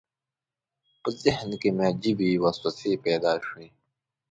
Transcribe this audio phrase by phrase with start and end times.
[1.01, 3.67] په ذهن کې مې عجیبې وسوسې پیدا شوې.